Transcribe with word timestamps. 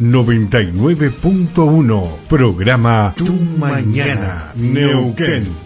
99.1 0.00 2.26
Programa 2.28 3.14
Tu 3.16 3.32
Mañana 3.32 4.50
Neuquén. 4.56 5.56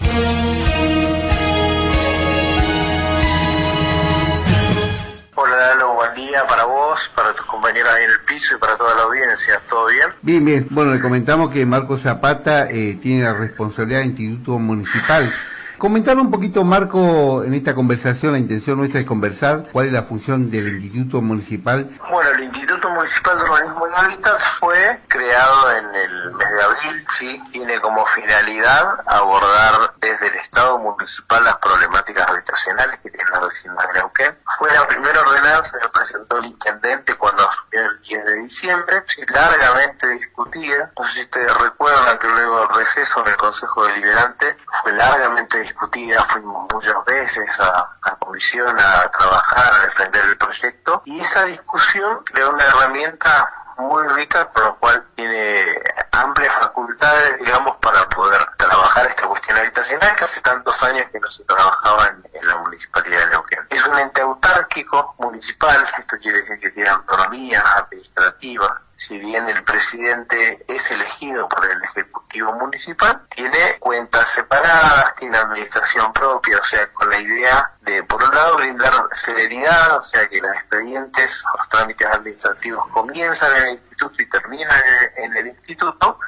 Hola 5.35 5.83
buen 5.95 6.15
día 6.15 6.47
para 6.47 6.65
vos, 6.65 7.01
para 7.17 7.33
tus 7.33 7.47
compañeros 7.47 7.89
ahí 7.91 8.05
en 8.05 8.11
el 8.11 8.21
piso 8.27 8.55
y 8.55 8.59
para 8.59 8.77
toda 8.77 8.95
la 8.97 9.05
audiencia. 9.05 9.63
¿Todo 9.67 9.87
bien? 9.87 10.09
Bien, 10.21 10.45
bien. 10.45 10.67
Bueno, 10.69 10.93
le 10.93 11.01
comentamos 11.01 11.51
que 11.51 11.65
Marco 11.65 11.97
Zapata 11.97 12.71
eh, 12.71 12.99
tiene 13.01 13.23
la 13.23 13.33
responsabilidad 13.33 14.01
del 14.01 14.09
Instituto 14.09 14.59
Municipal. 14.59 15.33
Comentar 15.79 16.19
un 16.19 16.29
poquito, 16.29 16.65
Marco, 16.65 17.45
en 17.45 17.55
esta 17.55 17.73
conversación, 17.73 18.33
la 18.33 18.41
intención 18.41 18.79
nuestra 18.79 18.99
es 18.99 19.07
conversar, 19.07 19.69
cuál 19.71 19.87
es 19.87 19.93
la 19.93 20.03
función 20.03 20.51
del 20.51 20.83
Instituto 20.83 21.23
Municipal. 21.23 21.89
Bueno, 22.11 22.31
el 22.37 22.45
Instituto 22.45 22.68
Municipal 22.87 23.39
de 23.39 23.45
Urbanismo 23.45 23.89
y 23.89 23.93
Hábitat 23.95 24.41
fue 24.61 25.01
creado 25.09 25.73
en 25.73 25.95
el 25.97 26.33
mes 26.33 26.49
de 26.53 26.63
abril, 26.63 27.07
sí, 27.19 27.43
tiene 27.51 27.81
como 27.81 28.07
finalidad 28.07 29.01
abordar 29.07 29.95
desde 29.97 30.29
el 30.29 30.37
Estado 30.37 30.79
municipal 30.79 31.43
las 31.43 31.57
problemáticas 31.57 32.29
habitacionales 32.29 33.01
que 33.01 33.11
tiene 33.11 33.29
la 33.31 33.41
vecindad 33.41 33.89
de 33.89 33.95
Neuquén. 33.95 34.39
Fue 34.59 34.73
la 34.73 34.87
primera 34.87 35.21
ordenanza 35.21 35.79
que 35.81 35.89
presentó 35.89 36.39
el 36.39 36.47
intendente 36.47 37.15
cuando 37.17 37.49
asumió 37.49 37.81
el 37.81 38.01
10 38.03 38.25
de 38.25 38.35
diciembre, 38.35 39.05
sí, 39.09 39.23
largamente 39.29 40.09
discutida. 40.09 40.91
No 40.97 41.07
sé 41.09 41.15
si 41.15 41.21
ustedes 41.23 41.59
recuerdan 41.59 42.19
que 42.19 42.29
luego 42.29 42.61
del 42.61 42.69
receso 42.77 43.21
en 43.23 43.29
el 43.29 43.37
Consejo 43.37 43.85
Deliberante 43.87 44.57
fue 44.83 44.93
largamente 44.93 45.59
discutida, 45.59 46.25
fuimos 46.25 46.67
muchas 46.73 47.05
veces 47.05 47.61
a, 47.61 47.97
a 48.03 48.17
comisión 48.17 48.79
a 48.79 49.11
trabajar, 49.11 49.73
a 49.73 49.87
defender 49.87 50.25
el 50.27 50.39
proyecto 50.39 51.03
y 51.05 51.21
esa 51.21 51.45
discusión 51.45 52.23
creó 52.25 52.51
una 52.51 52.68
herramienta 52.69 53.51
muy 53.79 54.07
rica, 54.09 54.51
por 54.53 54.65
lo 54.65 54.77
cual 54.79 55.07
tiene 55.15 55.81
amplias 56.13 56.53
facultades, 56.55 57.39
digamos, 57.39 57.77
para 57.77 58.09
poder 58.09 58.45
trabajar 58.57 59.07
esta 59.07 59.27
cuestión 59.27 59.57
habitacional 59.57 60.17
que 60.17 60.25
hace 60.25 60.41
tantos 60.41 60.83
años 60.83 61.05
que 61.13 61.21
no 61.21 61.31
se 61.31 61.45
trabajaba 61.45 62.09
en, 62.09 62.25
en 62.33 62.47
la 62.47 62.57
municipalidad 62.57 63.21
de 63.21 63.31
Neuquén. 63.31 63.67
Es 63.71 63.87
un 63.87 63.99
ente 63.99 64.21
autárquico 64.21 65.15
municipal, 65.19 65.77
esto 65.97 66.17
quiere 66.21 66.41
decir 66.41 66.59
que 66.59 66.71
tiene 66.71 66.89
autonomía 66.89 67.63
administrativa, 67.77 68.83
si 68.99 69.17
bien 69.17 69.49
el 69.49 69.63
presidente 69.63 70.65
es 70.67 70.91
elegido 70.91 71.49
por 71.49 71.65
el 71.65 71.83
Ejecutivo 71.85 72.53
Municipal, 72.55 73.23
tiene 73.31 73.79
cuentas 73.79 74.29
separadas, 74.31 75.15
tiene 75.17 75.37
administración 75.37 76.13
propia, 76.13 76.59
o 76.59 76.65
sea, 76.65 76.85
con 76.93 77.09
la 77.09 77.21
idea 77.21 77.71
de, 77.83 78.03
por 78.03 78.23
un 78.23 78.35
lado, 78.35 78.57
brindar 78.57 78.93
celeridad, 79.13 79.99
o 79.99 80.03
sea, 80.03 80.27
que 80.29 80.41
los 80.41 80.53
expedientes, 80.53 81.45
los 81.57 81.69
trámites 81.69 82.09
administrativos 82.09 82.89
comienzan 82.89 83.57
en 83.59 83.63
el 83.63 83.75
instituto 83.75 84.15
y 84.21 84.29
terminan 84.31 84.81
en, 85.17 85.37
el 85.37 85.47
instituto, 85.47 86.19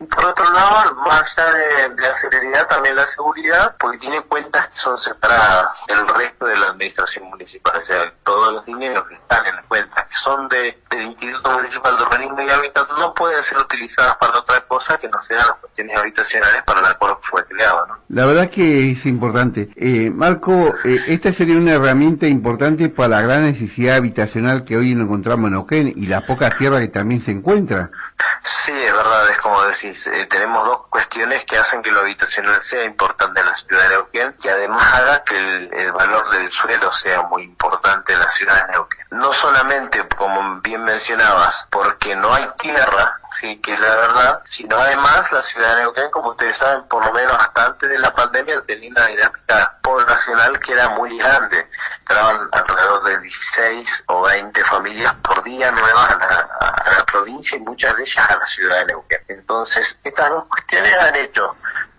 y 0.00 0.04
por 0.06 0.24
otro 0.24 0.44
lado, 0.52 0.94
más 1.06 1.38
allá 1.38 1.52
de, 1.52 1.88
de, 1.94 2.02
la 2.02 2.16
celeridad, 2.16 2.66
también 2.68 2.96
la 2.96 3.06
seguridad, 3.06 3.76
porque 3.78 3.98
tiene 3.98 4.22
cuentas 4.22 4.68
que 4.68 4.76
son 4.76 4.98
separadas 4.98 5.84
del 5.86 6.06
resto 6.08 6.46
de 6.46 6.56
la 6.56 6.66
administración 6.66 7.24
municipal. 7.28 7.80
O 7.80 7.84
sea, 7.84 8.12
todos 8.24 8.52
los 8.52 8.66
dineros 8.66 9.06
que 9.08 9.14
están 9.14 9.46
en 9.46 9.56
las 9.56 9.66
cuentas 9.66 10.04
que 10.04 10.16
son 10.16 10.48
de, 10.48 10.78
del 10.90 11.02
Instituto 11.02 11.50
Municipal 11.50 11.96
de 11.96 12.02
Urbanismo 12.02 12.42
y 12.42 12.50
Hábitat 12.50 12.88
no 12.98 13.14
pueden 13.14 13.42
ser 13.42 13.58
utilizadas 13.58 14.16
para 14.16 14.38
otra 14.38 14.60
cosa 14.62 14.98
que 14.98 15.08
no 15.08 15.22
sean 15.22 15.40
las 15.40 15.58
cuestiones 15.60 15.98
habitacionales 15.98 16.62
para 16.64 16.80
la 16.80 16.94
cual 16.94 17.16
fue 17.22 17.44
creado. 17.46 17.86
¿no? 17.86 17.98
La 18.08 18.26
verdad 18.26 18.50
que 18.50 18.92
es 18.92 19.06
importante. 19.06 19.70
Eh, 19.76 20.10
Marco, 20.10 20.74
eh, 20.84 21.00
esta 21.08 21.32
sería 21.32 21.56
una 21.56 21.72
herramienta 21.72 22.26
importante 22.26 22.88
para 22.88 23.08
la 23.08 23.22
gran 23.22 23.44
necesidad 23.44 23.96
habitacional 23.96 24.64
que 24.64 24.76
hoy 24.76 24.92
encontramos 24.92 25.46
en 25.48 25.52
Neuquén 25.52 25.92
y 25.96 26.06
la 26.06 26.20
poca 26.22 26.50
tierra 26.50 26.80
que 26.80 26.88
también 26.88 27.20
se 27.20 27.30
encuentra. 27.30 27.90
Sí, 28.44 28.72
es 28.72 28.92
verdad, 28.92 29.30
es 29.30 29.40
como 29.40 29.62
eh, 29.82 30.26
tenemos 30.30 30.64
dos 30.66 30.86
cuestiones 30.88 31.44
que 31.44 31.58
hacen 31.58 31.82
que 31.82 31.90
lo 31.90 32.00
habitacional 32.00 32.62
sea 32.62 32.84
importante 32.84 33.40
en 33.40 33.46
la 33.46 33.54
ciudad 33.56 33.82
de 33.82 33.88
Neuquén 33.90 34.36
y 34.42 34.48
además 34.48 34.94
haga 34.94 35.24
que 35.24 35.36
el, 35.36 35.74
el, 35.74 35.92
valor 35.92 36.30
del 36.30 36.50
suelo 36.50 36.92
sea 36.92 37.22
muy 37.22 37.42
importante 37.42 38.12
en 38.12 38.20
la 38.20 38.28
ciudad 38.28 38.66
de 38.66 38.72
Neuquén. 38.72 39.06
No 39.10 39.32
solamente, 39.32 40.06
como 40.16 40.60
bien 40.60 40.84
mencionabas, 40.84 41.66
porque 41.70 42.14
no 42.14 42.32
hay 42.32 42.46
tierra, 42.58 43.20
sí, 43.40 43.60
que 43.60 43.76
la 43.76 43.94
verdad, 43.96 44.42
sino 44.44 44.76
además 44.76 45.30
la 45.32 45.42
ciudad 45.42 45.76
de 45.76 45.82
Neuquén, 45.82 46.10
como 46.10 46.30
ustedes 46.30 46.56
saben, 46.56 46.84
por 46.88 47.04
lo 47.04 47.12
menos 47.12 47.32
hasta 47.32 47.66
antes 47.66 47.88
de 47.88 47.98
la 47.98 48.14
pandemia 48.14 48.62
tenía 48.66 48.90
una 48.90 49.06
dinámica 49.06 49.78
poblacional 49.82 50.58
que 50.58 50.72
era 50.72 50.88
muy 50.90 51.16
grande. 51.18 51.68
Entraban 52.00 52.48
alrededor 52.52 53.04
de 53.04 53.20
16 53.20 54.04
o 54.06 54.22
20 54.22 54.64
familias 54.64 55.14
por 55.22 55.42
día 55.42 55.70
nuevas 55.70 56.12
a 56.12 56.18
la, 56.18 56.40
a 56.60 56.98
la 56.98 57.04
provincia 57.06 57.56
y 57.56 57.60
muchas 57.60 57.96
de 57.96 58.02
ellas 58.02 58.30
a 58.30 58.38
la 58.38 58.46
ciudad 58.46 58.78
de 58.80 58.86
Neuquén. 58.86 59.24
Entonces, 59.28 59.98
estas 60.02 60.30
dos 60.30 60.44
cuestiones 60.46 60.94
han 60.98 61.16
hecho 61.16 61.56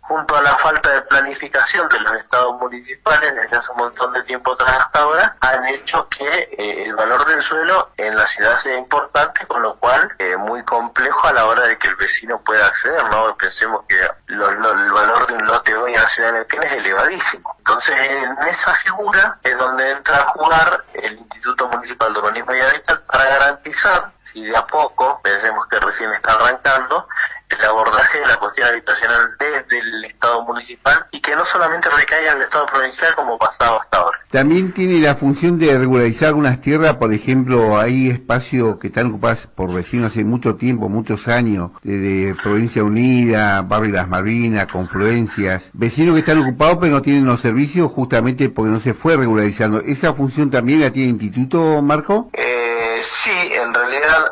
junto 0.07 0.35
a 0.35 0.41
la 0.41 0.55
falta 0.57 0.89
de 0.93 1.01
planificación 1.03 1.89
de 1.89 1.99
los 1.99 2.13
estados 2.13 2.59
municipales 2.59 3.33
desde 3.35 3.57
hace 3.57 3.71
un 3.71 3.77
montón 3.77 4.13
de 4.13 4.23
tiempo 4.23 4.53
atrás 4.53 4.77
hasta 4.79 4.99
ahora, 4.99 5.35
han 5.41 5.65
hecho 5.67 6.07
que 6.09 6.25
eh, 6.25 6.83
el 6.85 6.95
valor 6.95 7.25
del 7.25 7.41
suelo 7.41 7.89
en 7.97 8.15
la 8.15 8.27
ciudad 8.27 8.59
sea 8.59 8.77
importante, 8.77 9.45
con 9.47 9.61
lo 9.63 9.75
cual 9.77 10.13
eh, 10.19 10.37
muy 10.37 10.63
complejo 10.63 11.27
a 11.27 11.33
la 11.33 11.45
hora 11.45 11.63
de 11.63 11.77
que 11.77 11.87
el 11.87 11.95
vecino 11.95 12.39
pueda 12.41 12.67
acceder, 12.67 13.03
¿no? 13.05 13.35
Pensemos 13.35 13.81
que 13.87 13.99
el 14.27 14.37
valor 14.37 15.27
de 15.27 15.33
un 15.33 15.47
lote 15.47 15.75
hoy 15.75 15.93
en 15.93 16.01
la 16.01 16.09
ciudad 16.09 16.33
de 16.33 16.39
Neuquén 16.39 16.63
es 16.63 16.71
elevadísimo. 16.73 17.55
Entonces, 17.57 17.99
en 17.99 18.47
esa 18.47 18.73
figura 18.75 19.37
es 19.43 19.57
donde 19.57 19.91
entra 19.91 20.17
a 20.17 20.25
jugar 20.27 20.83
el 20.93 21.17
Instituto 21.17 21.67
Municipal 21.67 22.13
de 22.13 22.19
Urbanismo 22.19 22.53
y 22.53 22.61
Hábitat 22.61 23.01
para 23.05 23.25
garantizar, 23.25 24.11
si 24.31 24.43
de 24.43 24.55
a 24.55 24.65
poco, 24.67 25.19
pensemos 25.23 25.65
que 25.67 25.79
recién 25.79 26.11
está 26.13 26.33
arrancando, 26.33 27.07
el 27.59 27.65
abordaje 27.65 28.19
de 28.19 28.27
la 28.27 28.37
cuestión 28.37 28.67
habitacional 28.67 29.35
desde 29.39 29.79
el 29.79 30.05
Estado 30.05 30.43
municipal 30.43 31.05
y 31.11 31.21
que 31.21 31.35
no 31.35 31.45
solamente 31.45 31.89
recaiga 31.89 32.31
en 32.31 32.37
el 32.37 32.43
Estado 32.43 32.65
provincial 32.65 33.15
como 33.15 33.37
pasaba 33.37 33.79
hasta 33.81 33.97
ahora. 33.97 34.19
También 34.31 34.73
tiene 34.73 34.99
la 34.99 35.15
función 35.15 35.57
de 35.57 35.77
regularizar 35.77 36.29
algunas 36.29 36.61
tierras, 36.61 36.95
por 36.95 37.13
ejemplo, 37.13 37.77
hay 37.77 38.09
espacios 38.09 38.77
que 38.79 38.87
están 38.87 39.07
ocupados 39.07 39.47
por 39.47 39.73
vecinos 39.73 40.11
hace 40.11 40.23
mucho 40.23 40.55
tiempo, 40.55 40.89
muchos 40.89 41.27
años, 41.27 41.71
desde 41.83 42.35
Provincia 42.35 42.83
Unida, 42.83 43.61
Barrio 43.61 43.93
Las 43.93 44.07
Malvinas, 44.07 44.67
Confluencias, 44.67 45.69
vecinos 45.73 46.15
que 46.15 46.19
están 46.19 46.39
ocupados 46.39 46.77
pero 46.81 46.93
no 46.93 47.01
tienen 47.01 47.25
los 47.25 47.41
servicios 47.41 47.91
justamente 47.91 48.49
porque 48.49 48.71
no 48.71 48.79
se 48.79 48.93
fue 48.93 49.15
regularizando. 49.15 49.81
¿Esa 49.81 50.13
función 50.13 50.49
también 50.49 50.81
la 50.81 50.91
tiene 50.91 51.09
el 51.09 51.21
Instituto, 51.21 51.81
Marco? 51.81 52.29
Eh, 52.33 53.01
sí, 53.03 53.31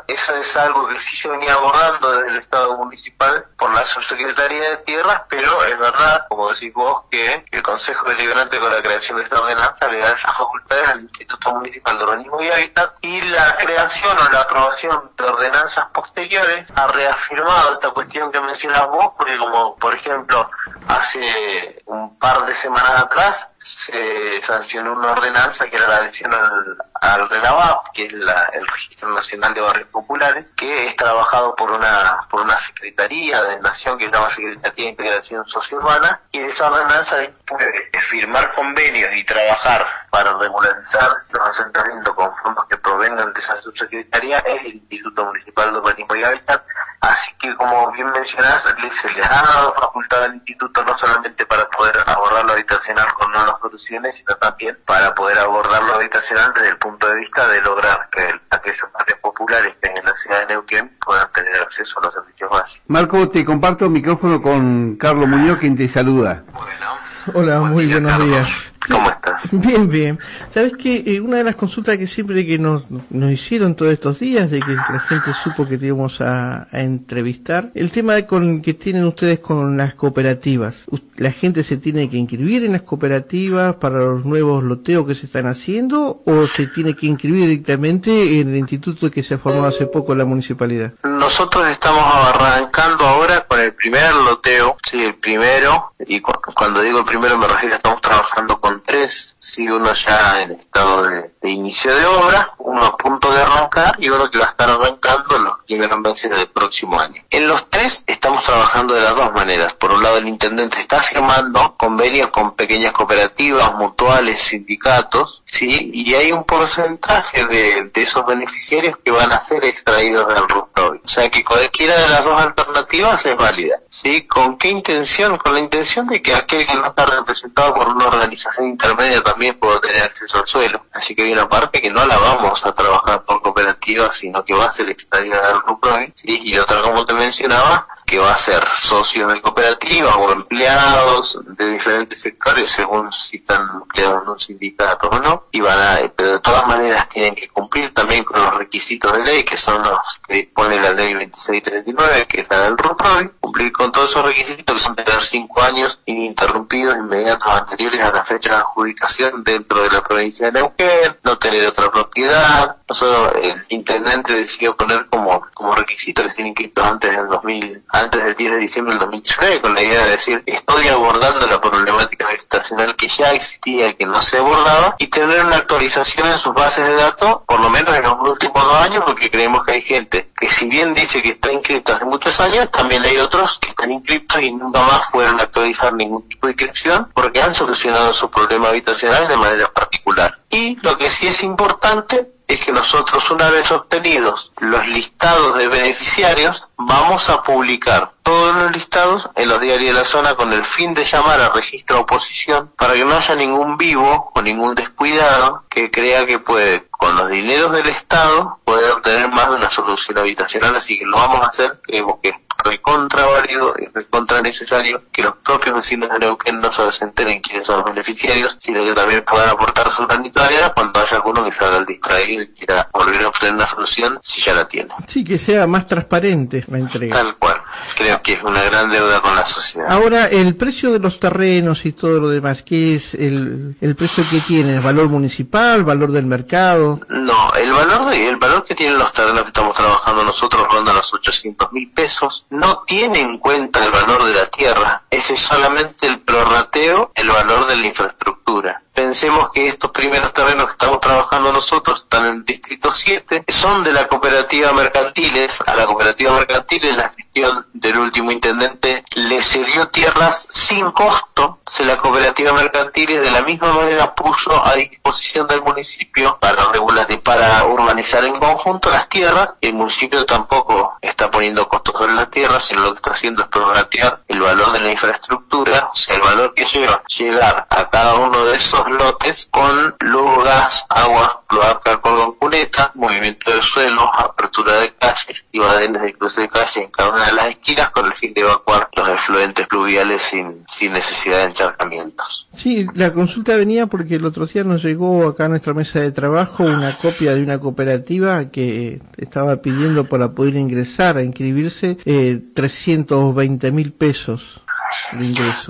eso 0.06 0.36
es 0.36 0.56
algo 0.56 0.88
que 0.88 0.98
sí 0.98 1.16
se 1.16 1.28
venía 1.28 1.54
abordando 1.54 2.12
desde 2.12 2.30
el 2.30 2.36
Estado 2.36 2.76
municipal 2.76 3.46
por 3.56 3.72
la 3.72 3.84
Subsecretaría 3.84 4.70
de 4.70 4.76
Tierras, 4.78 5.22
pero 5.28 5.64
es 5.64 5.78
verdad, 5.78 6.26
como 6.28 6.50
decís 6.50 6.72
vos, 6.74 7.02
que 7.10 7.44
el 7.50 7.62
Consejo 7.62 8.08
Deliberante 8.08 8.58
con 8.58 8.72
la 8.72 8.82
creación 8.82 9.18
de 9.18 9.24
esta 9.24 9.40
ordenanza 9.40 9.88
le 9.88 9.98
da 9.98 10.12
esas 10.12 10.36
facultades 10.36 10.88
al 10.88 11.00
Instituto 11.00 11.54
Municipal 11.54 11.98
de 11.98 12.04
Urbanismo 12.04 12.40
y 12.42 12.50
Hábitat 12.50 12.96
y 13.00 13.20
la 13.22 13.56
creación 13.56 14.16
o 14.18 14.32
la 14.32 14.40
aprobación 14.40 15.10
de 15.16 15.24
ordenanzas 15.24 15.86
posteriores 15.86 16.66
ha 16.74 16.86
reafirmado 16.88 17.74
esta 17.74 17.90
cuestión 17.90 18.30
que 18.30 18.40
mencionas 18.40 18.86
vos, 18.88 19.12
porque 19.16 19.38
como 19.38 19.76
por 19.76 19.94
ejemplo 19.94 20.50
hace 20.88 21.82
un 21.86 22.18
par 22.18 22.44
de 22.46 22.54
semanas 22.54 23.02
atrás 23.02 23.48
se 23.64 24.42
sancionó 24.42 24.92
una 24.92 25.12
ordenanza 25.12 25.66
que 25.68 25.76
era 25.76 25.88
la 25.88 25.96
adhesión 25.96 26.32
al, 26.34 26.76
al 27.00 27.28
RENAVAP, 27.30 27.92
que 27.94 28.06
es 28.06 28.12
la, 28.12 28.44
el 28.52 28.66
Registro 28.66 29.08
Nacional 29.14 29.54
de 29.54 29.60
Barrios 29.62 29.88
Populares, 29.88 30.52
que 30.54 30.86
es 30.86 30.96
trabajado 30.96 31.56
por 31.56 31.70
una 31.72 32.26
por 32.30 32.42
una 32.42 32.58
secretaría 32.58 33.42
de 33.42 33.60
nación 33.60 33.96
que 33.96 34.04
se 34.04 34.10
llama 34.12 34.30
Secretaría 34.30 34.84
de 34.84 34.90
Integración 34.90 35.46
Sociourbana, 35.46 36.20
y 36.30 36.40
esa 36.40 36.70
ordenanza 36.70 37.16
puede 37.46 37.90
firmar 38.10 38.54
convenios 38.54 39.10
y 39.14 39.24
trabajar 39.24 39.86
para 40.14 40.32
regularizar 40.38 41.10
los 41.32 41.48
asentamientos 41.48 42.14
con 42.14 42.32
fondos 42.36 42.64
que 42.70 42.76
provengan 42.76 43.32
de 43.34 43.40
esa 43.40 43.60
subsecretaría 43.62 44.38
es 44.38 44.60
el 44.60 44.74
Instituto 44.74 45.24
Municipal 45.24 45.72
de 45.72 45.78
Urbanismo 45.80 46.14
y 46.14 46.22
Hábitat, 46.22 46.62
Así 47.00 47.32
que, 47.38 47.54
como 47.56 47.90
bien 47.92 48.06
mencionás, 48.12 48.62
se 48.62 49.08
les 49.10 49.30
ha 49.30 49.42
dado 49.42 49.74
facultad 49.74 50.24
al 50.24 50.36
instituto 50.36 50.82
no 50.84 50.96
solamente 50.96 51.44
para 51.44 51.68
poder 51.68 51.96
abordar 52.06 52.44
lo 52.46 52.52
habitacional 52.52 53.06
con 53.18 53.30
nuevas 53.30 53.56
soluciones, 53.60 54.16
sino 54.16 54.34
también 54.36 54.78
para 54.86 55.14
poder 55.14 55.38
abordar 55.38 55.82
lo 55.82 55.96
habitacional 55.96 56.52
desde 56.54 56.70
el 56.70 56.78
punto 56.78 57.06
de 57.08 57.16
vista 57.16 57.46
de 57.48 57.60
lograr 57.60 58.08
que 58.10 58.24
el, 58.24 58.40
aquellos 58.48 58.90
barrios 58.94 59.18
populares 59.18 59.74
que 59.82 59.90
en 59.90 60.02
la 60.02 60.14
ciudad 60.16 60.40
de 60.40 60.54
Neuquén 60.54 60.96
puedan 61.04 61.30
tener 61.32 61.60
acceso 61.60 61.98
a 61.98 62.04
los 62.04 62.14
servicios 62.14 62.50
básicos. 62.50 62.82
Marco, 62.86 63.28
te 63.28 63.44
comparto 63.44 63.84
el 63.84 63.90
micrófono 63.90 64.40
con 64.40 64.96
Carlos 64.96 65.28
Muñoz, 65.28 65.58
quien 65.58 65.76
te 65.76 65.88
saluda. 65.88 66.42
Bueno. 66.52 66.94
Hola, 67.34 67.58
Buen 67.58 67.72
muy 67.72 67.84
día, 67.86 67.96
buenos 67.96 68.12
Carlos. 68.12 68.28
días. 68.28 68.73
¿Cómo 68.88 69.10
estás? 69.10 69.24
Bien, 69.52 69.88
bien. 69.88 70.18
¿Sabes 70.52 70.74
que 70.76 71.02
eh, 71.06 71.20
Una 71.20 71.38
de 71.38 71.44
las 71.44 71.56
consultas 71.56 71.96
que 71.98 72.06
siempre 72.06 72.46
que 72.46 72.58
nos, 72.58 72.84
nos 73.10 73.30
hicieron 73.32 73.74
todos 73.74 73.92
estos 73.92 74.18
días, 74.20 74.50
de 74.50 74.60
que 74.60 74.72
la 74.74 75.00
gente 75.00 75.32
supo 75.42 75.66
que 75.66 75.74
íbamos 75.80 76.20
a, 76.20 76.66
a 76.70 76.80
entrevistar, 76.80 77.70
el 77.74 77.90
tema 77.90 78.14
de 78.14 78.26
con, 78.26 78.62
que 78.62 78.74
tienen 78.74 79.04
ustedes 79.04 79.40
con 79.40 79.76
las 79.76 79.94
cooperativas. 79.94 80.84
¿La 81.16 81.30
gente 81.32 81.62
se 81.64 81.76
tiene 81.76 82.08
que 82.10 82.16
inscribir 82.16 82.64
en 82.64 82.72
las 82.72 82.82
cooperativas 82.82 83.76
para 83.76 83.98
los 84.00 84.24
nuevos 84.24 84.62
loteos 84.64 85.06
que 85.06 85.14
se 85.14 85.26
están 85.26 85.46
haciendo 85.46 86.22
o 86.24 86.46
se 86.46 86.66
tiene 86.68 86.94
que 86.94 87.06
inscribir 87.06 87.48
directamente 87.48 88.40
en 88.40 88.48
el 88.50 88.56
instituto 88.56 89.10
que 89.10 89.22
se 89.22 89.34
ha 89.34 89.38
formado 89.38 89.66
hace 89.66 89.86
poco 89.86 90.12
en 90.12 90.18
la 90.18 90.24
municipalidad? 90.24 90.92
Nosotros 91.04 91.66
estamos 91.68 92.02
arrancando 92.04 93.04
ahora 93.06 93.46
con 93.46 93.60
el 93.60 93.72
primer 93.74 94.12
loteo, 94.14 94.76
sí, 94.88 95.02
el 95.02 95.14
primero, 95.14 95.92
y 96.06 96.20
cu- 96.20 96.32
cuando 96.56 96.80
digo 96.82 96.98
el 97.00 97.04
primero 97.04 97.38
me 97.38 97.46
refiero, 97.48 97.76
estamos 97.76 98.00
trabajando 98.00 98.60
con 98.60 98.73
tres, 98.82 99.36
sí, 99.54 99.68
uno 99.68 99.92
ya 99.94 100.40
en 100.40 100.52
estado 100.52 101.04
de, 101.04 101.30
inicio 101.42 101.94
de 101.94 102.06
obra, 102.06 102.52
uno 102.58 102.86
a 102.86 102.96
punto 102.96 103.30
de 103.30 103.40
arrancar 103.40 103.94
y 103.98 104.08
uno 104.08 104.30
que 104.30 104.38
va 104.38 104.46
a 104.46 104.50
estar 104.50 104.70
arrancando 104.70 105.38
los 105.38 105.58
primeros 105.66 106.00
meses 106.00 106.30
del 106.30 106.46
próximo 106.48 106.98
año. 106.98 107.22
En 107.30 107.46
los 107.46 107.68
tres 107.68 108.02
estamos 108.06 108.42
trabajando 108.44 108.94
de 108.94 109.02
las 109.02 109.14
dos 109.14 109.32
maneras. 109.32 109.74
Por 109.74 109.92
un 109.92 110.02
lado 110.02 110.16
el 110.16 110.26
intendente 110.26 110.80
está 110.80 111.02
firmando 111.02 111.76
convenios 111.76 112.30
con 112.30 112.54
pequeñas 112.54 112.92
cooperativas, 112.92 113.74
mutuales, 113.74 114.42
sindicatos, 114.42 115.42
sí, 115.44 115.90
y 115.92 116.14
hay 116.14 116.32
un 116.32 116.44
porcentaje 116.44 117.46
de, 117.46 117.90
de 117.92 118.02
esos 118.02 118.24
beneficiarios 118.26 118.98
que 119.04 119.10
van 119.10 119.30
a 119.32 119.38
ser 119.38 119.64
extraídos 119.64 120.26
del 120.28 120.48
RUPROVI. 120.48 121.00
O 121.04 121.08
sea 121.08 121.30
que 121.30 121.44
cualquiera 121.44 121.94
de 121.94 122.08
las 122.08 122.24
dos 122.24 122.40
alternativas 122.40 123.26
es 123.26 123.36
válida. 123.36 123.76
¿Sí? 123.88 124.22
¿Con 124.22 124.56
qué 124.56 124.70
intención? 124.70 125.36
Con 125.38 125.54
la 125.54 125.60
intención 125.60 126.06
de 126.06 126.20
que 126.20 126.34
aquel 126.34 126.66
que 126.66 126.74
no 126.74 126.86
está 126.86 127.06
representado 127.06 127.74
por 127.74 127.88
una 127.88 128.06
organización 128.06 128.68
intermedia 128.68 129.22
también 129.22 129.43
pueda 129.52 129.80
tener 129.80 130.02
acceso 130.02 130.38
al 130.38 130.46
suelo. 130.46 130.86
Así 130.92 131.14
que 131.14 131.22
hay 131.22 131.32
una 131.32 131.48
parte 131.48 131.80
que 131.80 131.90
no 131.90 132.06
la 132.06 132.16
vamos 132.16 132.64
a 132.64 132.74
trabajar 132.74 133.24
por 133.24 133.42
cooperativas, 133.42 134.16
sino 134.16 134.44
que 134.44 134.54
va 134.54 134.66
a 134.66 134.72
ser 134.72 134.88
extraída 134.88 135.46
del 135.48 135.60
RUPROVI. 135.60 136.12
¿sí? 136.14 136.40
Y 136.42 136.58
otra, 136.58 136.80
como 136.80 137.04
te 137.04 137.14
mencionaba, 137.14 137.86
que 138.14 138.20
va 138.20 138.30
a 138.30 138.38
ser 138.38 138.64
socios 138.80 139.32
de 139.32 139.40
cooperativas 139.40 140.14
o 140.16 140.30
empleados 140.30 141.40
de 141.44 141.70
diferentes 141.70 142.20
sectores 142.20 142.70
según 142.70 143.12
si 143.12 143.38
están 143.38 143.68
empleados 143.74 144.22
en 144.22 144.28
un 144.28 144.38
sindicato 144.38 145.08
o 145.08 145.18
no 145.18 145.46
y 145.50 145.60
van 145.60 145.76
a 145.80 146.12
pero 146.14 146.34
de 146.34 146.38
todas 146.38 146.64
maneras 146.68 147.08
tienen 147.08 147.34
que 147.34 147.48
cumplir 147.48 147.92
también 147.92 148.22
con 148.22 148.40
los 148.40 148.54
requisitos 148.54 149.12
de 149.14 149.24
ley 149.24 149.42
que 149.42 149.56
son 149.56 149.82
los 149.82 149.98
que 150.28 150.34
dispone 150.34 150.80
la 150.80 150.92
ley 150.92 151.12
2639 151.14 152.26
que 152.28 152.42
es 152.42 152.46
la 152.48 152.60
del 152.60 152.78
RUPROVI 152.78 153.30
cumplir 153.40 153.72
con 153.72 153.90
todos 153.90 154.12
esos 154.12 154.24
requisitos 154.24 154.76
que 154.76 154.80
son 154.80 154.94
tener 154.94 155.20
cinco 155.20 155.60
años 155.62 155.98
ininterrumpidos 156.06 156.96
inmediatos 156.96 157.48
anteriores 157.48 158.00
a 158.00 158.12
la 158.12 158.24
fecha 158.24 158.50
de 158.50 158.56
adjudicación 158.58 159.42
dentro 159.42 159.82
de 159.82 159.90
la 159.90 160.04
provincia 160.04 160.52
de 160.52 160.60
Neuquén 160.60 161.16
no 161.24 161.36
tener 161.36 161.66
otra 161.66 161.90
propiedad 161.90 162.76
nosotros 162.88 163.32
el 163.42 163.64
intendente 163.68 164.34
decidió 164.34 164.76
poner 164.76 165.06
como 165.06 165.42
como 165.54 165.74
requisito 165.74 166.22
que 166.22 166.28
estén 166.28 166.46
inscritos 166.48 166.84
antes 166.84 167.16
del 167.16 167.28
2000 167.28 167.82
antes 167.90 168.24
del 168.24 168.34
10 168.34 168.52
de 168.52 168.58
diciembre 168.58 168.94
del 168.94 169.00
2019 169.00 169.60
con 169.60 169.74
la 169.74 169.82
idea 169.82 170.04
de 170.04 170.10
decir 170.10 170.42
estoy 170.46 170.88
abordando 170.88 171.46
la 171.46 171.60
problemática 171.60 172.26
habitacional 172.26 172.94
que 172.96 173.08
ya 173.08 173.32
existía 173.32 173.88
y 173.88 173.94
que 173.94 174.06
no 174.06 174.20
se 174.20 174.38
abordaba 174.38 174.96
y 174.98 175.06
tener 175.06 175.44
una 175.44 175.56
actualización 175.56 176.28
en 176.28 176.38
sus 176.38 176.54
bases 176.54 176.84
de 176.84 176.94
datos 176.94 177.40
por 177.46 177.60
lo 177.60 177.70
menos 177.70 177.94
en 177.96 178.02
los 178.02 178.16
últimos 178.20 178.62
dos 178.62 178.76
años 178.76 179.04
porque 179.06 179.30
creemos 179.30 179.64
que 179.64 179.72
hay 179.72 179.82
gente 179.82 180.30
que 180.38 180.48
si 180.50 180.68
bien 180.68 180.94
dice 180.94 181.22
que 181.22 181.30
está 181.30 181.52
inscrita 181.52 181.96
hace 181.96 182.04
muchos 182.04 182.38
años 182.40 182.70
también 182.70 183.02
hay 183.02 183.16
otros 183.18 183.58
que 183.60 183.70
están 183.70 183.92
inscritos 183.92 184.42
y 184.42 184.52
nunca 184.52 184.82
más 184.82 185.10
fueron 185.10 185.40
a 185.40 185.44
actualizar 185.44 185.92
ningún 185.94 186.28
tipo 186.28 186.46
de 186.46 186.52
inscripción 186.52 187.10
porque 187.14 187.40
han 187.40 187.54
solucionado 187.54 188.12
su 188.12 188.30
problema 188.30 188.68
habitacional 188.68 189.28
de 189.28 189.36
manera 189.36 189.72
particular. 189.72 190.38
Y 190.50 190.76
lo 190.82 190.96
que 190.98 191.10
sí 191.10 191.26
es 191.26 191.42
importante 191.42 192.33
es 192.46 192.60
que 192.64 192.72
nosotros 192.72 193.30
una 193.30 193.50
vez 193.50 193.70
obtenidos 193.70 194.52
los 194.58 194.86
listados 194.88 195.56
de 195.56 195.68
beneficiarios 195.68 196.66
vamos 196.76 197.28
a 197.28 197.42
publicar 197.42 198.12
todos 198.22 198.56
los 198.56 198.72
listados 198.72 199.28
en 199.36 199.48
los 199.48 199.60
diarios 199.60 199.94
de 199.94 200.00
la 200.00 200.06
zona 200.06 200.34
con 200.34 200.52
el 200.52 200.64
fin 200.64 200.94
de 200.94 201.04
llamar 201.04 201.40
a 201.40 201.50
registro 201.50 202.00
oposición 202.00 202.70
para 202.76 202.94
que 202.94 203.04
no 203.04 203.16
haya 203.16 203.34
ningún 203.34 203.76
vivo 203.76 204.32
o 204.34 204.42
ningún 204.42 204.74
descuidado 204.74 205.64
que 205.68 205.90
crea 205.90 206.26
que 206.26 206.38
puede 206.38 206.86
con 206.90 207.16
los 207.16 207.28
dineros 207.28 207.72
del 207.72 207.86
Estado 207.86 208.58
poder 208.64 208.92
obtener 208.92 209.28
más 209.28 209.50
de 209.50 209.56
una 209.56 209.70
solución 209.70 210.18
habitacional. 210.18 210.74
Así 210.76 210.98
que 210.98 211.04
lo 211.04 211.18
vamos 211.18 211.42
a 211.42 211.48
hacer. 211.48 211.80
Creemos 211.82 212.16
que 212.22 212.30
es 212.30 212.36
recontra 212.64 213.26
válido 213.26 213.74
y 213.78 213.86
recontra 213.86 214.40
necesario 214.40 215.02
que 215.12 215.22
los 215.22 215.34
propios 215.44 215.76
vecinos 215.76 216.08
de 216.10 216.18
Neuquén 216.18 216.60
no 216.60 216.72
solo 216.72 216.90
se 216.90 217.04
enteren 217.04 217.40
quiénes 217.40 217.66
son 217.66 217.76
los 217.76 217.84
beneficiarios, 217.84 218.56
sino 218.58 218.82
que 218.84 218.94
también 218.94 219.22
puedan 219.24 219.50
aportar 219.50 219.90
su 219.90 220.06
granito 220.06 220.40
cuando 220.74 221.00
haya 221.00 221.16
alguno 221.16 221.44
que 221.44 221.52
salga 221.52 221.76
al 221.76 221.86
distraído 221.86 222.42
y 222.42 222.48
quiera 222.48 222.88
volver 222.92 223.22
a 223.22 223.28
obtener 223.28 223.54
una 223.54 223.66
solución 223.66 224.18
si 224.22 224.40
ya 224.40 224.54
la 224.54 224.66
tiene. 224.66 224.90
Sí, 225.06 225.24
que 225.24 225.38
sea 225.38 225.66
más 225.66 225.86
transparente 225.86 226.63
entrega. 226.72 227.16
Tal 227.16 227.36
cual. 227.36 227.60
Creo 227.96 228.22
que 228.22 228.34
es 228.34 228.42
una 228.42 228.62
gran 228.62 228.90
deuda 228.90 229.20
con 229.20 229.34
la 229.36 229.46
sociedad. 229.46 229.90
Ahora, 229.90 230.26
el 230.26 230.56
precio 230.56 230.92
de 230.92 230.98
los 230.98 231.20
terrenos 231.20 231.84
y 231.86 231.92
todo 231.92 232.20
lo 232.20 232.28
demás, 232.28 232.62
¿qué 232.62 232.96
es 232.96 233.14
el, 233.14 233.76
el 233.80 233.94
precio 233.94 234.24
que 234.30 234.40
tiene? 234.40 234.74
¿El 234.74 234.80
valor 234.80 235.08
municipal, 235.08 235.84
valor 235.84 236.10
del 236.12 236.26
mercado? 236.26 237.00
No, 237.08 237.52
el 237.54 237.72
valor 237.72 238.06
de, 238.06 238.28
el 238.28 238.36
valor 238.36 238.64
que 238.64 238.74
tienen 238.74 238.98
los 238.98 239.12
terrenos 239.12 239.42
que 239.42 239.48
estamos 239.48 239.76
trabajando 239.76 240.24
nosotros 240.24 240.66
ronda 240.68 240.92
los 240.92 241.12
800 241.12 241.72
mil 241.72 241.90
pesos. 241.90 242.46
No 242.50 242.82
tiene 242.86 243.20
en 243.20 243.38
cuenta 243.38 243.84
el 243.84 243.90
valor 243.90 244.24
de 244.24 244.34
la 244.34 244.46
tierra. 244.46 245.02
Ese 245.10 245.34
es 245.34 245.40
solamente 245.40 246.06
el 246.06 246.20
prorrateo, 246.20 247.12
el 247.14 247.28
valor 247.28 247.66
de 247.66 247.76
la 247.76 247.86
infraestructura. 247.86 248.83
Pensemos 248.94 249.50
que 249.50 249.66
estos 249.66 249.90
primeros 249.90 250.32
terrenos 250.32 250.66
que 250.66 250.72
estamos 250.72 251.00
trabajando 251.00 251.52
nosotros 251.52 252.02
están 252.02 252.26
en 252.26 252.34
el 252.36 252.44
distrito 252.44 252.92
7, 252.92 253.44
son 253.48 253.82
de 253.82 253.92
la 253.92 254.06
cooperativa 254.06 254.72
Mercantiles. 254.72 255.62
A 255.66 255.74
la 255.74 255.84
cooperativa 255.84 256.32
Mercantiles 256.32 256.96
la 256.96 257.10
gestión 257.10 257.66
del 257.72 257.98
último 257.98 258.30
intendente 258.30 259.04
le 259.14 259.42
cedió 259.42 259.88
tierras 259.88 260.46
sin 260.48 260.92
costo. 260.92 261.58
Se 261.66 261.84
la 261.84 261.96
cooperativa 261.96 262.52
Mercantiles 262.52 263.20
de 263.20 263.30
la 263.32 263.42
misma 263.42 263.72
manera 263.72 264.14
puso 264.14 264.64
a 264.64 264.74
disposición 264.74 265.48
del 265.48 265.62
municipio 265.62 266.38
para 266.40 266.70
regular 266.70 266.94
para 267.24 267.64
urbanizar 267.64 268.24
en 268.24 268.38
conjunto 268.38 268.90
las 268.90 269.08
tierras. 269.08 269.54
El 269.60 269.74
municipio 269.74 270.24
tampoco 270.24 270.96
está 271.00 271.30
poniendo 271.30 271.68
costos 271.68 271.94
sobre 271.98 272.14
las 272.14 272.30
tierras, 272.30 272.64
sino 272.64 272.82
lo 272.82 272.92
que 272.92 272.98
está 272.98 273.10
haciendo 273.10 273.42
es 273.42 273.48
prorratear 273.48 274.22
el 274.28 274.40
valor 274.40 274.72
de 274.72 274.80
la 274.80 274.92
infraestructura, 274.92 275.90
o 275.92 275.96
sea, 275.96 276.14
el 276.14 276.22
valor 276.22 276.54
que 276.54 276.64
lleva 276.64 277.02
llegar 277.06 277.66
a 277.68 277.90
cada 277.90 278.14
uno 278.14 278.44
de 278.44 278.56
esos 278.56 278.83
lotes 278.88 279.48
con 279.50 279.94
luz, 280.00 280.44
gas, 280.44 280.84
agua, 280.88 281.42
cloaca, 281.46 282.00
cordón 282.00 282.32
cuneta, 282.32 282.92
movimiento 282.94 283.54
de 283.54 283.62
suelo, 283.62 284.02
apertura 284.14 284.80
de 284.80 284.94
calles 284.94 285.46
y 285.52 285.58
badenes 285.58 286.02
de 286.02 286.12
cruce 286.14 286.42
de 286.42 286.48
calle 286.48 286.84
en 286.84 286.90
cada 286.90 287.10
una 287.10 287.26
de 287.26 287.32
las 287.32 287.46
esquinas 287.48 287.90
con 287.90 288.06
el 288.06 288.12
fin 288.12 288.34
de 288.34 288.42
evacuar 288.42 288.88
los 288.96 289.08
efluentes 289.08 289.66
pluviales 289.66 290.22
sin, 290.22 290.64
sin 290.68 290.92
necesidad 290.92 291.38
de 291.38 291.44
encharcamientos. 291.44 292.46
Sí, 292.52 292.86
la 292.94 293.12
consulta 293.12 293.56
venía 293.56 293.86
porque 293.86 294.16
el 294.16 294.24
otro 294.24 294.46
día 294.46 294.64
nos 294.64 294.82
llegó 294.82 295.26
acá 295.26 295.46
a 295.46 295.48
nuestra 295.48 295.74
mesa 295.74 296.00
de 296.00 296.12
trabajo 296.12 296.64
una 296.64 296.96
copia 296.96 297.34
de 297.34 297.42
una 297.42 297.58
cooperativa 297.58 298.50
que 298.50 299.00
estaba 299.16 299.56
pidiendo 299.56 300.04
para 300.08 300.32
poder 300.32 300.56
ingresar, 300.56 301.16
a 301.16 301.22
inscribirse, 301.22 301.98
eh, 302.04 302.40
320 302.54 303.72
mil 303.72 303.92
pesos. 303.92 304.63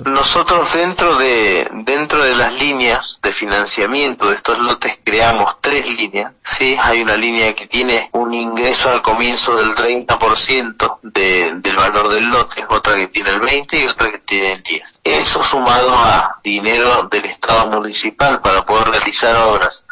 Nosotros 0.05 0.73
dentro 0.73 1.17
de 1.17 1.67
dentro 1.71 2.23
de 2.23 2.35
las 2.35 2.53
líneas 2.53 3.19
de 3.21 3.31
financiamiento 3.31 4.29
de 4.29 4.35
estos 4.35 4.57
lotes 4.59 4.97
creamos 5.03 5.57
tres 5.61 5.85
líneas. 5.85 6.33
Sí, 6.43 6.77
hay 6.81 7.01
una 7.01 7.17
línea 7.17 7.53
que 7.53 7.67
tiene 7.67 8.09
un 8.13 8.33
ingreso 8.33 8.89
al 8.89 9.01
comienzo 9.01 9.55
del 9.55 9.75
30% 9.75 10.99
de, 11.03 11.53
del 11.55 11.75
valor 11.75 12.09
del 12.09 12.29
lote, 12.29 12.65
otra 12.69 12.95
que 12.95 13.07
tiene 13.07 13.31
el 13.31 13.39
20 13.39 13.79
y 13.79 13.87
otra 13.87 14.11
que 14.11 14.19
tiene 14.19 14.53
el 14.53 14.63
10. 14.63 15.01
Eso 15.03 15.43
sumado 15.43 15.91
a 15.95 16.39
dinero 16.43 17.07
del 17.09 17.25
Estado 17.25 17.67
municipal 17.67 18.41
para 18.41 18.65
poder 18.65 18.89
realizar 18.89 19.35
obras, 19.37 19.85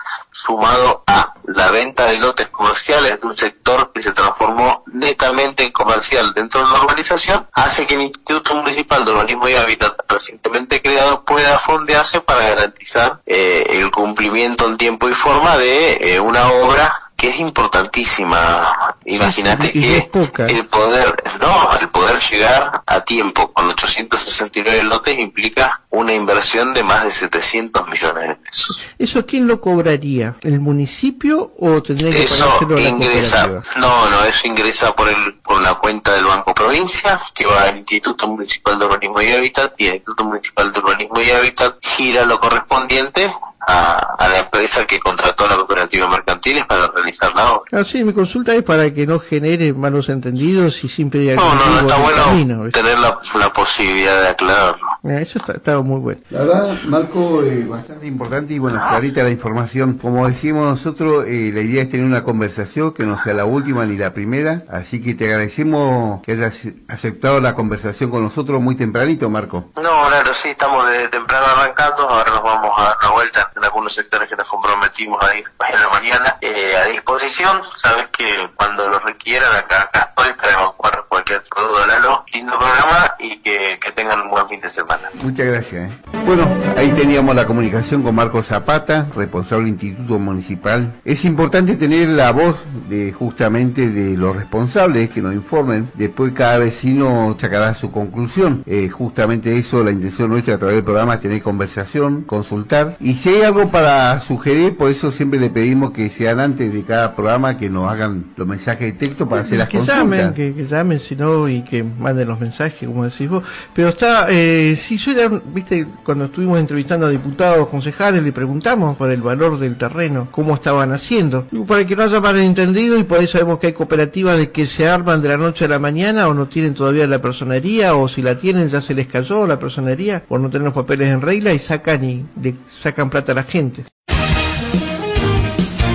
sumado 0.46 1.04
a 1.08 1.34
la 1.46 1.72
venta 1.72 2.06
de 2.06 2.18
lotes 2.18 2.50
comerciales 2.50 3.20
de 3.20 3.28
un 3.28 3.36
sector 3.36 3.92
que 3.94 4.04
se 4.04 4.12
transformó 4.12 4.84
netamente 4.88 5.64
en 5.64 5.72
comercial 5.72 6.34
dentro 6.34 6.62
de 6.62 6.72
la 6.72 6.82
urbanización, 6.82 7.48
hace 7.54 7.86
que 7.88 7.96
el 7.96 8.02
Instituto 8.04 8.56
Municipal 8.56 9.06
de 9.06 9.12
Urbanismo 9.12 9.48
y 9.48 9.56
Hábitat 9.56 10.00
recientemente 10.08 10.82
creado 10.82 11.24
pueda 11.24 11.60
fondearse 11.60 12.22
para 12.22 12.50
garantizar 12.50 13.20
eh, 13.26 13.66
el 13.70 13.92
cumplimiento 13.92 14.68
en 14.68 14.78
tiempo 14.78 15.10
y 15.10 15.14
forma 15.14 15.58
de 15.58 16.16
eh, 16.16 16.20
una 16.20 16.52
obra 16.52 17.12
que 17.24 17.30
es 17.30 17.40
importantísima. 17.40 18.98
Imagínate 19.06 19.72
que 19.72 20.10
el 20.50 20.66
poder, 20.68 21.16
no, 21.40 21.70
el 21.80 21.88
poder 21.88 22.20
llegar 22.20 22.84
a 22.86 23.00
tiempo 23.00 23.54
con 23.54 23.70
869 23.70 24.84
lotes 24.84 25.18
implica 25.18 25.84
una 25.90 26.14
inversión 26.14 26.74
de 26.74 26.84
más 26.84 27.06
de 27.06 27.12
700 27.12 27.88
millones 27.88 28.28
de 28.28 28.36
pesos. 28.36 28.78
¿Eso 29.00 29.26
quién 29.26 29.48
lo 29.48 29.62
cobraría? 29.62 30.36
¿El 30.42 30.60
municipio 30.60 31.54
o 31.60 31.82
tendría 31.82 32.12
que 32.12 32.24
Eso 32.24 32.60
a 32.60 32.66
la 32.66 32.82
ingresa, 32.82 33.48
no, 33.78 34.10
no, 34.10 34.26
eso 34.26 34.46
ingresa 34.46 34.94
por 34.94 35.08
el 35.08 35.36
por 35.36 35.62
la 35.62 35.76
cuenta 35.76 36.12
del 36.16 36.26
Banco 36.26 36.54
Provincia, 36.54 37.22
que 37.34 37.46
va 37.46 37.64
al 37.64 37.78
Instituto 37.78 38.28
Municipal 38.28 38.78
de 38.78 38.86
Urbanismo 38.86 39.22
y 39.22 39.32
Hábitat, 39.32 39.76
y 39.78 39.88
el 39.88 39.94
Instituto 39.94 40.26
Municipal 40.26 40.74
de 40.74 40.80
Urbanismo 40.80 41.22
y 41.22 41.32
Hábitat 41.32 41.78
gira 41.80 42.26
lo 42.26 42.38
correspondiente 42.42 43.34
a, 43.68 44.16
la 44.20 44.40
empresa 44.40 44.86
que 44.86 45.00
contrató 45.00 45.46
a 45.46 45.50
la 45.50 45.56
cooperativa 45.56 46.08
mercantil 46.08 46.66
para 46.66 46.88
realizar 46.88 47.34
la 47.36 47.54
obra. 47.54 47.80
Ah, 47.80 47.84
sí, 47.84 48.04
mi 48.04 48.14
consulta 48.14 48.54
es 48.56 48.64
para 48.64 48.94
que 48.94 49.06
no 49.06 49.20
genere 49.20 49.74
malos 49.74 50.10
entendidos 50.10 50.84
y 50.84 50.88
siempre 50.88 51.22
haya 51.22 51.36
No, 51.36 51.56
no, 51.56 51.80
está 51.82 51.98
bueno 51.98 52.70
tener 52.72 52.98
la, 53.00 53.20
posibilidad 53.54 54.22
de 54.22 54.28
aclararlo. 54.30 54.86
Ah, 55.04 55.22
eso 55.22 55.40
está, 55.48 55.80
muy 55.82 56.00
bueno. 56.00 56.22
La 56.30 56.40
verdad, 56.40 56.78
Marco, 56.88 57.44
eh, 57.44 57.66
bastante 57.68 58.08
importante 58.08 58.54
y 58.54 58.60
bueno, 58.60 58.82
clarita 58.90 59.24
la 59.24 59.30
información. 59.30 59.98
Como 59.98 60.28
decimos 60.28 60.66
nosotros, 60.66 61.26
eh, 61.28 61.52
la 61.54 61.62
idea 61.62 61.84
es 61.84 61.90
tener 61.90 62.06
una 62.06 62.24
conversación 62.24 62.94
que 62.94 63.04
no 63.04 63.22
sea 63.22 63.34
la 63.34 63.46
última 63.46 63.86
ni 63.86 63.98
la 63.98 64.14
primera, 64.14 64.64
así 64.72 65.02
que 65.02 65.14
te 65.14 65.26
agradecemos 65.26 66.22
que 66.24 66.34
hayas 66.34 66.62
aceptado 66.88 67.40
la 67.40 67.54
conversación 67.54 68.10
con 68.10 68.24
nosotros 68.24 68.62
muy 68.62 68.76
tempranito, 68.76 69.30
Marco. 69.30 69.72
No, 69.76 70.08
claro, 70.08 70.34
sí, 70.34 70.50
estamos 70.50 70.90
de 70.90 71.08
temprano 71.10 71.46
arrancando, 71.46 72.10
ahora 72.10 72.32
nos 72.32 72.44
vamos 72.44 72.72
a 72.78 72.84
dar 72.84 72.98
una 73.02 73.12
vuelta 73.12 73.53
en 73.56 73.64
algunos 73.64 73.94
sectores 73.94 74.28
que 74.30 74.36
nos 74.36 74.48
comprometimos 74.48 75.24
a 75.24 75.36
ir 75.36 75.46
en 75.70 75.82
la 75.82 75.90
mañana 75.90 76.38
eh, 76.42 76.76
a 76.76 76.86
disposición, 76.86 77.62
sabes 77.76 78.08
que 78.10 78.50
cuando 78.56 78.88
lo 78.88 79.00
requieran 79.00 79.56
acá, 79.56 79.84
acá 79.84 80.10
estoy 80.10 80.34
para 80.34 80.54
evacuar 80.54 81.06
cualquier 81.14 81.44
producto 81.44 81.86
Lalo, 81.86 82.26
lindo 82.34 82.54
programa 82.58 83.14
y 83.20 83.38
que, 83.38 83.78
que 83.80 83.92
tengan 83.92 84.22
un 84.22 84.32
buen 84.32 84.48
fin 84.48 84.60
de 84.60 84.70
semana. 84.70 85.10
Muchas 85.22 85.46
gracias. 85.46 85.92
¿eh? 85.92 85.96
Bueno, 86.26 86.48
ahí 86.78 86.90
teníamos 86.92 87.36
la 87.36 87.46
comunicación 87.46 88.02
con 88.02 88.16
Marco 88.16 88.42
Zapata, 88.42 89.08
responsable 89.16 89.66
del 89.66 89.74
Instituto 89.74 90.18
Municipal. 90.18 90.94
Es 91.06 91.24
importante 91.26 91.76
tener 91.76 92.08
la 92.08 92.32
voz 92.32 92.56
de 92.90 93.12
justamente 93.12 93.90
de 93.90 94.18
los 94.18 94.36
responsables 94.36 95.12
que 95.12 95.22
nos 95.22 95.34
informen. 95.34 95.92
Después 95.94 96.34
cada 96.34 96.58
vecino 96.60 97.36
sacará 97.40 97.76
su 97.76 97.92
conclusión. 97.92 98.64
Eh, 98.66 98.90
justamente 98.90 99.58
eso, 99.58 99.84
la 99.84 99.92
intención 99.92 100.30
nuestra 100.30 100.56
a 100.56 100.58
través 100.58 100.78
del 100.78 100.84
programa, 100.84 101.20
tener 101.20 101.44
conversación, 101.44 102.24
consultar. 102.24 102.98
Y 103.00 103.16
si 103.16 103.30
hay 103.30 103.42
algo 103.44 103.70
para 103.70 104.20
sugerir, 104.22 104.78
por 104.78 104.90
eso 104.90 105.12
siempre 105.12 105.40
le 105.40 105.50
pedimos 105.50 105.92
que 105.92 106.10
sean 106.10 106.40
antes 106.40 106.74
de 106.74 106.84
cada 106.84 107.16
programa 107.16 107.58
que 107.58 107.70
nos 107.70 107.92
hagan 107.92 108.34
los 108.36 108.48
mensajes 108.48 108.94
de 108.94 108.94
texto 108.94 109.28
para 109.28 109.42
hacer 109.42 109.60
las 109.60 109.68
que 109.68 109.78
consultas. 109.78 110.04
Llamen, 110.04 110.34
que, 110.34 110.54
llamen, 110.66 111.00
si 111.04 111.16
no, 111.16 111.48
y 111.48 111.62
que 111.62 111.84
manden 111.84 112.28
los 112.28 112.40
mensajes, 112.40 112.88
como 112.88 113.04
decís 113.04 113.30
vos. 113.30 113.44
Pero 113.74 113.90
está, 113.90 114.28
eh, 114.30 114.76
si 114.76 114.98
suele, 114.98 115.30
viste, 115.54 115.86
cuando 116.04 116.26
estuvimos 116.26 116.60
entrevistando 116.60 117.06
a 117.06 117.10
diputados, 117.10 117.68
concejales, 117.68 118.24
le 118.24 118.32
preguntamos 118.32 118.98
por 118.98 119.12
el 119.12 119.22
valor 119.22 119.60
del 119.60 119.78
terreno, 119.78 120.28
cómo 120.32 120.56
estaban 120.56 120.92
haciendo. 120.92 121.48
Para 121.68 121.86
que 121.86 121.96
no 121.96 122.04
haya 122.04 122.20
malentendido, 122.20 122.98
y 122.98 123.04
por 123.04 123.20
ahí 123.20 123.28
sabemos 123.28 123.60
que 123.60 123.68
hay 123.68 123.74
cooperativas 123.74 124.38
de 124.38 124.52
que 124.52 124.66
se 124.66 124.88
arman 124.88 125.22
de 125.22 125.30
la 125.30 125.38
noche 125.38 125.66
a 125.66 125.68
la 125.68 125.80
mañana 125.80 126.28
o 126.28 126.34
no 126.34 126.48
tienen 126.48 126.74
todavía 126.74 127.06
la 127.08 127.22
personería, 127.22 127.96
o 127.96 128.08
si 128.08 128.22
la 128.22 128.38
tienen 128.38 128.70
ya 128.70 128.82
se 128.82 128.94
les 128.94 129.08
cayó 129.08 129.46
la 129.46 129.60
personería, 129.60 130.24
por 130.28 130.40
no 130.40 130.50
tener 130.50 130.66
los 130.66 130.74
papeles 130.74 131.10
en 131.10 131.22
regla 131.22 131.54
y 131.54 131.60
sacan 131.60 132.04
y 132.04 132.26
le 132.42 132.56
sacan 132.72 133.10
plata 133.10 133.34
a 133.34 133.36
la 133.36 133.44
gente. 133.44 133.84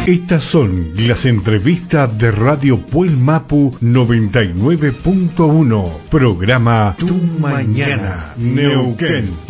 Estas 0.08 0.42
son 0.42 0.92
las 0.96 1.26
entrevistas 1.26 2.16
de 2.16 2.30
Radio 2.30 2.80
Puel 2.80 3.18
Mapu 3.18 3.76
99.1, 3.82 5.98
programa 6.08 6.96
Tu 6.98 7.14
Mañana, 7.38 8.32
Neuquén. 8.38 9.47